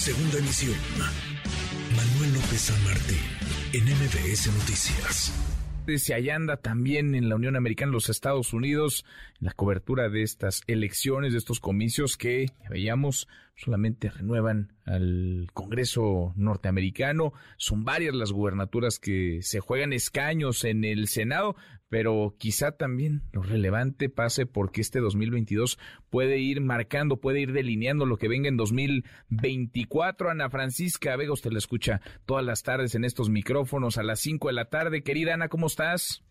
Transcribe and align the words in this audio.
Segunda 0.00 0.38
emisión. 0.38 0.74
Manuel 1.94 2.32
López 2.32 2.58
San 2.58 2.84
Martín, 2.84 3.18
en 3.74 3.84
MBS 3.84 4.46
Noticias. 4.46 5.30
Se 5.98 6.14
allá 6.14 6.36
anda 6.36 6.56
también 6.56 7.14
en 7.14 7.28
la 7.28 7.34
Unión 7.34 7.54
Americana, 7.54 7.92
los 7.92 8.08
Estados 8.08 8.54
Unidos, 8.54 9.04
la 9.40 9.52
cobertura 9.52 10.08
de 10.08 10.22
estas 10.22 10.62
elecciones, 10.66 11.32
de 11.32 11.38
estos 11.38 11.60
comicios 11.60 12.16
que 12.16 12.46
veíamos 12.70 13.28
solamente 13.62 14.08
renuevan 14.08 14.72
al 14.86 15.48
Congreso 15.52 16.32
norteamericano. 16.36 17.32
Son 17.58 17.84
varias 17.84 18.14
las 18.14 18.32
gubernaturas 18.32 18.98
que 18.98 19.40
se 19.42 19.60
juegan 19.60 19.92
escaños 19.92 20.64
en 20.64 20.84
el 20.84 21.08
Senado, 21.08 21.56
pero 21.88 22.34
quizá 22.38 22.72
también 22.72 23.22
lo 23.32 23.42
relevante 23.42 24.08
pase 24.08 24.46
porque 24.46 24.80
este 24.80 25.00
2022 25.00 25.78
puede 26.08 26.38
ir 26.38 26.60
marcando, 26.60 27.20
puede 27.20 27.40
ir 27.40 27.52
delineando 27.52 28.06
lo 28.06 28.16
que 28.16 28.28
venga 28.28 28.48
en 28.48 28.56
2024. 28.56 30.30
Ana 30.30 30.48
Francisca 30.48 31.16
Vega, 31.16 31.32
usted 31.32 31.52
la 31.52 31.58
escucha 31.58 32.00
todas 32.24 32.44
las 32.44 32.62
tardes 32.62 32.94
en 32.94 33.04
estos 33.04 33.28
micrófonos 33.28 33.98
a 33.98 34.02
las 34.02 34.20
5 34.20 34.48
de 34.48 34.54
la 34.54 34.66
tarde. 34.66 35.02
Querida 35.02 35.34
Ana, 35.34 35.48
¿cómo 35.48 35.66
estás? 35.66 36.24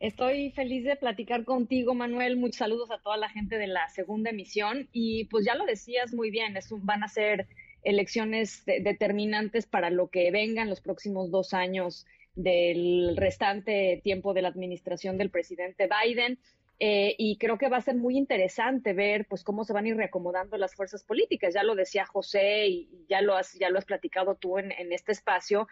Estoy 0.00 0.52
feliz 0.52 0.84
de 0.84 0.94
platicar 0.94 1.44
contigo, 1.44 1.92
Manuel. 1.92 2.36
Muchos 2.36 2.58
saludos 2.58 2.90
a 2.92 2.98
toda 2.98 3.16
la 3.16 3.28
gente 3.28 3.58
de 3.58 3.66
la 3.66 3.88
segunda 3.88 4.30
emisión. 4.30 4.88
Y 4.92 5.24
pues 5.24 5.44
ya 5.44 5.56
lo 5.56 5.66
decías 5.66 6.14
muy 6.14 6.30
bien, 6.30 6.56
es 6.56 6.68
van 6.70 7.02
a 7.02 7.08
ser 7.08 7.48
elecciones 7.82 8.64
determinantes 8.64 9.66
para 9.66 9.90
lo 9.90 10.08
que 10.08 10.30
venga 10.30 10.62
en 10.62 10.70
los 10.70 10.80
próximos 10.80 11.32
dos 11.32 11.52
años 11.52 12.06
del 12.36 13.16
restante 13.16 14.00
tiempo 14.04 14.34
de 14.34 14.42
la 14.42 14.48
administración 14.48 15.18
del 15.18 15.30
presidente 15.30 15.88
Biden. 15.88 16.38
Eh, 16.78 17.16
y 17.18 17.36
creo 17.38 17.58
que 17.58 17.68
va 17.68 17.78
a 17.78 17.82
ser 17.82 17.96
muy 17.96 18.16
interesante 18.16 18.92
ver 18.92 19.26
pues 19.26 19.42
cómo 19.42 19.64
se 19.64 19.72
van 19.72 19.84
a 19.84 19.88
ir 19.88 19.96
reacomodando 19.96 20.56
las 20.58 20.76
fuerzas 20.76 21.02
políticas. 21.02 21.54
Ya 21.54 21.64
lo 21.64 21.74
decía 21.74 22.06
José 22.06 22.68
y 22.68 22.88
ya 23.08 23.20
lo 23.20 23.34
has, 23.34 23.54
ya 23.54 23.68
lo 23.68 23.78
has 23.78 23.84
platicado 23.84 24.36
tú 24.36 24.58
en, 24.58 24.70
en 24.70 24.92
este 24.92 25.10
espacio. 25.10 25.66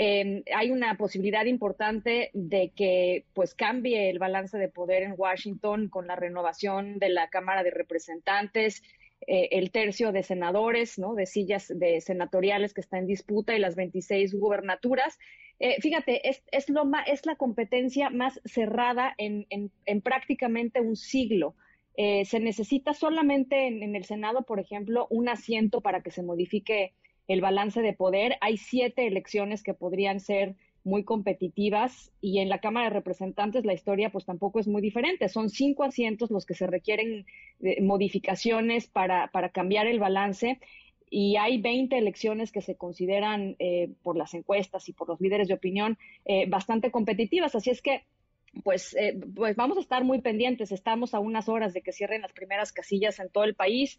Eh, 0.00 0.44
hay 0.54 0.70
una 0.70 0.96
posibilidad 0.96 1.44
importante 1.46 2.30
de 2.32 2.70
que 2.70 3.24
pues 3.34 3.56
cambie 3.56 4.10
el 4.10 4.20
balance 4.20 4.56
de 4.56 4.68
poder 4.68 5.02
en 5.02 5.14
Washington 5.16 5.88
con 5.88 6.06
la 6.06 6.14
renovación 6.14 7.00
de 7.00 7.08
la 7.08 7.28
Cámara 7.30 7.64
de 7.64 7.72
Representantes, 7.72 8.84
eh, 9.26 9.48
el 9.50 9.72
tercio 9.72 10.12
de 10.12 10.22
senadores, 10.22 11.00
¿no? 11.00 11.16
De 11.16 11.26
sillas 11.26 11.66
de 11.76 12.00
senatoriales 12.00 12.74
que 12.74 12.80
está 12.80 12.98
en 12.98 13.08
disputa 13.08 13.56
y 13.56 13.58
las 13.58 13.74
26 13.74 14.34
gubernaturas. 14.34 15.18
Eh, 15.58 15.80
fíjate, 15.80 16.28
es, 16.28 16.44
es, 16.52 16.68
lo 16.68 16.88
es 17.08 17.26
la 17.26 17.34
competencia 17.34 18.08
más 18.08 18.40
cerrada 18.44 19.16
en, 19.18 19.48
en, 19.50 20.00
prácticamente 20.00 20.80
un 20.80 20.94
siglo. 20.94 21.56
se 21.96 22.38
necesita 22.38 22.94
solamente 22.94 23.66
en, 23.66 23.82
en, 23.82 23.96
el 23.96 24.04
Senado, 24.04 24.42
por 24.42 24.60
ejemplo, 24.60 25.08
un 25.10 25.28
asiento 25.28 25.80
para 25.80 26.02
que 26.02 26.12
se 26.12 26.22
modifique 26.22 26.92
el 27.28 27.42
balance 27.42 27.82
de 27.82 27.92
poder. 27.92 28.36
Hay 28.40 28.56
siete 28.56 29.06
elecciones 29.06 29.62
que 29.62 29.74
podrían 29.74 30.18
ser 30.18 30.56
muy 30.84 31.04
competitivas 31.04 32.10
y 32.20 32.38
en 32.38 32.48
la 32.48 32.60
Cámara 32.60 32.88
de 32.88 32.94
Representantes 32.94 33.64
la 33.64 33.74
historia 33.74 34.10
pues 34.10 34.24
tampoco 34.24 34.58
es 34.58 34.66
muy 34.66 34.80
diferente. 34.80 35.28
Son 35.28 35.50
cinco 35.50 35.84
asientos 35.84 36.30
los 36.30 36.46
que 36.46 36.54
se 36.54 36.66
requieren 36.66 37.26
eh, 37.60 37.82
modificaciones 37.82 38.88
para, 38.88 39.28
para 39.28 39.50
cambiar 39.50 39.86
el 39.86 40.00
balance 40.00 40.58
y 41.10 41.36
hay 41.36 41.60
20 41.60 41.96
elecciones 41.96 42.52
que 42.52 42.62
se 42.62 42.76
consideran 42.76 43.56
eh, 43.58 43.90
por 44.02 44.16
las 44.16 44.34
encuestas 44.34 44.88
y 44.88 44.92
por 44.92 45.08
los 45.08 45.20
líderes 45.20 45.48
de 45.48 45.54
opinión 45.54 45.98
eh, 46.24 46.46
bastante 46.48 46.90
competitivas. 46.90 47.54
Así 47.54 47.70
es 47.70 47.82
que 47.82 48.04
pues, 48.64 48.96
pues 49.34 49.56
vamos 49.56 49.76
a 49.76 49.80
estar 49.80 50.04
muy 50.04 50.22
pendientes. 50.22 50.72
Estamos 50.72 51.12
a 51.12 51.18
unas 51.18 51.50
horas 51.50 51.74
de 51.74 51.82
que 51.82 51.92
cierren 51.92 52.22
las 52.22 52.32
primeras 52.32 52.72
casillas 52.72 53.18
en 53.20 53.28
todo 53.28 53.44
el 53.44 53.54
país. 53.54 53.98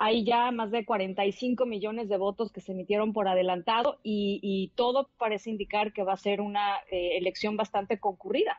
Hay 0.00 0.24
ya 0.24 0.52
más 0.52 0.70
de 0.70 0.84
45 0.84 1.66
millones 1.66 2.08
de 2.08 2.16
votos 2.16 2.52
que 2.52 2.60
se 2.60 2.70
emitieron 2.70 3.12
por 3.12 3.26
adelantado 3.26 3.98
y, 4.04 4.72
todo 4.76 5.10
parece 5.18 5.50
indicar 5.50 5.92
que 5.92 6.04
va 6.04 6.12
a 6.12 6.16
ser 6.16 6.40
una 6.40 6.76
eh, 6.90 7.18
elección 7.18 7.56
bastante 7.56 7.98
concurrida. 7.98 8.56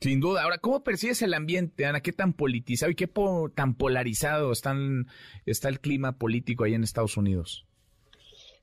Sin 0.00 0.18
duda. 0.18 0.42
Ahora, 0.42 0.58
¿cómo 0.58 0.82
percibes 0.82 1.22
el 1.22 1.34
ambiente, 1.34 1.86
Ana? 1.86 2.00
¿Qué 2.00 2.12
tan 2.12 2.32
politizado 2.32 2.90
y 2.90 2.96
qué 2.96 3.08
tan 3.54 3.76
polarizado 3.76 4.50
están, 4.50 5.06
está 5.46 5.68
el 5.68 5.78
clima 5.78 6.18
político 6.18 6.64
ahí 6.64 6.74
en 6.74 6.82
Estados 6.82 7.16
Unidos? 7.16 7.64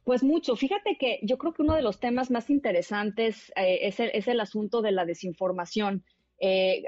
Pues 0.03 0.21
mucho. 0.21 0.57
Fíjate 0.57 0.97
que 0.99 1.19
yo 1.23 1.37
creo 1.37 1.53
que 1.53 1.61
uno 1.61 1.75
de 1.75 1.81
los 1.81 2.01
temas 2.01 2.31
más 2.31 2.49
interesantes 2.49 3.53
eh, 3.55 3.79
es, 3.83 4.01
el, 4.01 4.11
es, 4.13 4.27
el, 4.27 4.41
asunto 4.41 4.81
de 4.81 4.91
la 4.91 5.05
desinformación. 5.05 6.03
Eh, 6.41 6.83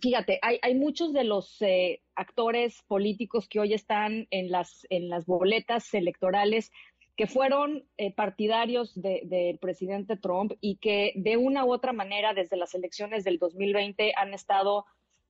fíjate, 0.00 0.38
hay, 0.42 0.58
hay 0.62 0.74
muchos 0.74 1.12
de 1.12 1.24
los 1.24 1.60
eh, 1.62 2.02
actores 2.14 2.82
políticos 2.86 3.48
que 3.48 3.60
hoy 3.60 3.74
están 3.74 4.26
en 4.30 4.50
las, 4.50 4.86
en 4.90 5.08
las 5.08 5.26
boletas 5.26 5.92
electorales 5.94 6.70
que 7.16 7.26
fueron 7.26 7.84
eh, 7.96 8.12
partidarios 8.12 8.92
del 9.00 9.58
presidente 9.60 10.16
Trump 10.16 10.52
y 10.60 10.76
que 10.76 11.12
de 11.14 11.36
una 11.36 11.64
u 11.64 11.72
otra 11.72 11.92
manera 11.92 12.34
desde 12.34 12.56
las 12.56 12.74
elecciones 12.74 13.22
del 13.22 13.38
2020 13.38 14.14
han 14.16 14.34
estado 14.34 14.84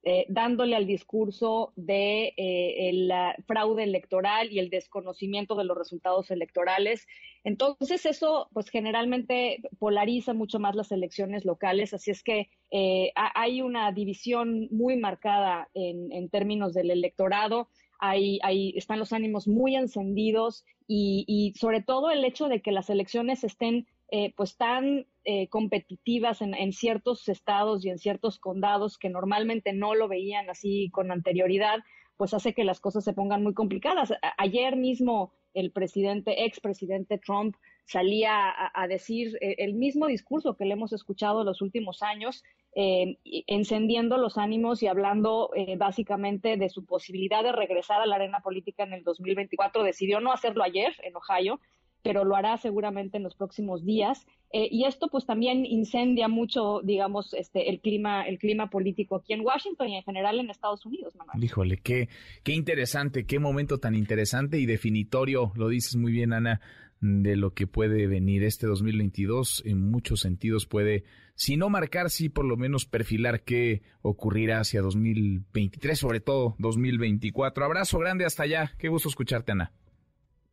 eh, 0.07 0.27
dándole 0.29 0.75
al 0.75 0.85
discurso 0.85 1.73
de 1.75 2.35
eh, 2.37 2.89
el 2.89 3.11
fraude 3.47 3.81
electoral 3.81 4.51
y 4.51 4.59
el 4.59 4.69
desconocimiento 4.69 5.55
de 5.55 5.63
los 5.63 5.75
resultados 5.75 6.29
electorales. 6.29 7.07
Entonces 7.43 8.05
eso 8.05 8.47
pues 8.53 8.69
generalmente 8.69 9.63
polariza 9.79 10.35
mucho 10.35 10.59
más 10.59 10.75
las 10.75 10.91
elecciones 10.91 11.43
locales, 11.43 11.91
así 11.95 12.11
es 12.11 12.21
que 12.21 12.51
eh, 12.69 13.13
hay 13.15 13.63
una 13.63 13.91
división 13.91 14.67
muy 14.69 14.95
marcada 14.95 15.69
en, 15.73 16.11
en 16.11 16.29
términos 16.29 16.75
del 16.75 16.91
electorado. 16.91 17.69
Ahí, 17.97 18.37
ahí, 18.43 18.75
están 18.77 18.99
los 18.99 19.11
ánimos 19.11 19.47
muy 19.47 19.75
encendidos 19.75 20.65
y, 20.87 21.25
y, 21.27 21.57
sobre 21.57 21.81
todo 21.81 22.11
el 22.11 22.23
hecho 22.25 22.47
de 22.47 22.61
que 22.61 22.71
las 22.71 22.91
elecciones 22.91 23.43
estén 23.43 23.87
eh, 24.09 24.33
pues 24.35 24.55
tan 24.55 25.07
eh, 25.23 25.47
competitivas 25.49 26.41
en, 26.41 26.71
ciertos 26.73 27.27
estados 27.27 27.83
y 27.83 27.89
en 27.89 27.97
ciertos 27.97 28.37
condados 28.37 28.99
que 28.99 29.09
normalmente 29.09 29.73
no 29.73 29.95
lo 29.95 30.07
veían 30.07 30.47
así 30.47 30.91
con 30.91 31.11
anterioridad, 31.11 31.79
pues 32.15 32.35
hace 32.35 32.53
que 32.53 32.63
las 32.63 32.79
cosas 32.79 33.03
se 33.03 33.13
pongan 33.13 33.41
muy 33.41 33.55
complicadas. 33.55 34.13
ayer 34.37 34.75
mismo 34.75 35.33
el 35.55 35.71
presidente, 35.71 36.45
expresidente 36.45 37.17
Trump, 37.17 37.55
salía 37.85 38.53
a, 38.73 38.87
decir 38.87 39.37
eh, 39.41 39.55
el 39.59 39.73
mismo 39.73 40.05
discurso 40.05 40.55
que 40.55 40.65
le 40.65 40.73
hemos 40.73 40.93
escuchado 40.93 41.43
los 41.43 41.61
últimos 41.61 42.03
años, 42.03 42.43
encendiendo 42.77 44.17
los 44.17 44.37
ánimos 44.37 44.83
y 44.83 44.87
hablando 44.87 45.49
básicamente 45.77 46.57
de 46.57 46.67
su 46.67 46.85
posibilidad 46.85 47.41
de 47.41 47.53
regresar 47.53 48.01
a 48.01 48.05
la 48.05 48.17
arena 48.17 48.41
política 48.41 48.83
en 48.83 48.91
el 48.91 49.03
2024. 49.03 49.81
Decidió 49.83 50.19
no 50.19 50.33
hacerlo 50.33 50.61
ayer 50.61 50.93
en 51.03 51.13
Ohio, 51.15 51.61
pero 52.05 52.23
lo 52.23 52.35
hará 52.35 52.55
seguramente 52.57 53.17
en 53.17 53.23
los 53.23 53.33
próximos 53.33 53.83
días. 53.83 54.27
Eh, 54.53 54.67
y 54.69 54.85
esto 54.85 55.07
pues 55.07 55.25
también 55.25 55.65
incendia 55.65 56.27
mucho, 56.27 56.81
digamos, 56.83 57.33
este, 57.33 57.67
el 57.71 57.81
clima, 57.81 58.27
el 58.27 58.37
clima 58.37 58.69
político 58.69 59.15
aquí 59.15 59.33
en 59.33 59.41
Washington 59.41 59.89
y 59.89 59.97
en 59.97 60.03
general 60.03 60.39
en 60.39 60.51
Estados 60.51 60.85
Unidos, 60.85 61.15
Manuel. 61.15 61.43
Híjole, 61.43 61.77
qué, 61.77 62.07
qué 62.43 62.53
interesante, 62.53 63.25
qué 63.25 63.39
momento 63.39 63.79
tan 63.79 63.95
interesante 63.95 64.59
y 64.59 64.67
definitorio, 64.67 65.51
lo 65.55 65.67
dices 65.67 65.95
muy 65.95 66.11
bien, 66.11 66.31
Ana, 66.31 66.61
de 67.01 67.35
lo 67.35 67.55
que 67.55 67.65
puede 67.65 68.05
venir 68.05 68.43
este 68.43 68.67
2022. 68.67 69.63
En 69.65 69.89
muchos 69.89 70.19
sentidos 70.19 70.67
puede, 70.67 71.05
si 71.33 71.57
no 71.57 71.71
marcar, 71.71 72.11
sí 72.11 72.29
por 72.29 72.45
lo 72.45 72.55
menos 72.55 72.85
perfilar 72.85 73.41
qué 73.41 73.81
ocurrirá 74.03 74.59
hacia 74.59 74.83
2023, 74.83 75.97
sobre 75.97 76.19
todo 76.19 76.55
2024. 76.59 77.65
Abrazo 77.65 77.97
grande 77.97 78.25
hasta 78.25 78.43
allá. 78.43 78.73
Qué 78.77 78.89
gusto 78.89 79.09
escucharte, 79.09 79.53
Ana. 79.53 79.73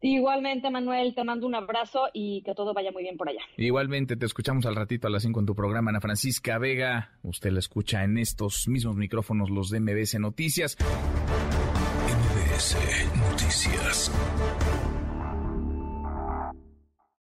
Igualmente, 0.02 0.68
Manuel, 0.68 1.14
te 1.14 1.22
mando 1.22 1.46
un 1.46 1.54
abrazo 1.54 2.08
y 2.12 2.42
que 2.42 2.54
todo 2.54 2.74
vaya 2.74 2.90
muy 2.90 3.04
bien 3.04 3.16
por 3.16 3.28
allá. 3.28 3.40
Igualmente, 3.56 4.16
te 4.16 4.26
escuchamos 4.26 4.66
al 4.66 4.74
ratito 4.74 5.06
a 5.06 5.10
las 5.10 5.22
5 5.22 5.38
en 5.40 5.46
tu 5.46 5.54
programa, 5.54 5.90
Ana 5.90 6.00
Francisca 6.00 6.58
Vega. 6.58 7.12
Usted 7.22 7.52
la 7.52 7.60
escucha 7.60 8.02
en 8.02 8.18
estos 8.18 8.66
mismos 8.66 8.96
micrófonos, 8.96 9.48
los 9.48 9.70
de 9.70 9.78
MBS 9.78 10.18
Noticias. 10.18 10.76
MBS 12.08 12.76
Noticias. 13.30 14.10